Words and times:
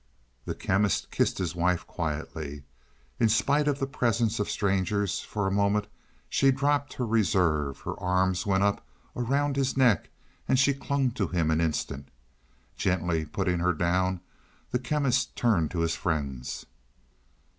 The 0.45 0.55
Chemist 0.55 1.11
kissed 1.11 1.37
his 1.37 1.55
wife 1.55 1.85
quietly. 1.85 2.63
In 3.19 3.29
spite 3.29 3.67
of 3.67 3.77
the 3.77 3.85
presence 3.85 4.39
of 4.39 4.49
strangers, 4.49 5.19
for 5.19 5.45
a 5.45 5.51
moment 5.51 5.85
she 6.27 6.49
dropped 6.49 6.93
her 6.93 7.05
reserve, 7.05 7.81
her 7.81 7.95
arms 7.99 8.43
went 8.43 8.63
up 8.63 8.83
around 9.15 9.55
his 9.57 9.77
neck, 9.77 10.09
and 10.47 10.57
she 10.57 10.73
clung 10.73 11.11
to 11.11 11.27
him 11.27 11.51
an 11.51 11.61
instant. 11.61 12.09
Gently 12.75 13.27
putting 13.27 13.59
her 13.59 13.73
down, 13.73 14.21
the 14.71 14.79
Chemist 14.79 15.35
turned 15.35 15.69
to 15.69 15.81
his 15.81 15.93
friends. 15.93 16.65